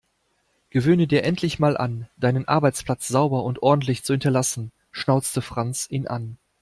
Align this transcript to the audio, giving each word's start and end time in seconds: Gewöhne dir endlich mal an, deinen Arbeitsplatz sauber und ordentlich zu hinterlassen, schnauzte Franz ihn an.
Gewöhne 0.71 1.05
dir 1.05 1.23
endlich 1.23 1.59
mal 1.59 1.77
an, 1.77 2.09
deinen 2.17 2.47
Arbeitsplatz 2.47 3.07
sauber 3.07 3.43
und 3.43 3.61
ordentlich 3.61 4.03
zu 4.03 4.13
hinterlassen, 4.13 4.71
schnauzte 4.89 5.43
Franz 5.43 5.85
ihn 5.91 6.07
an. 6.07 6.39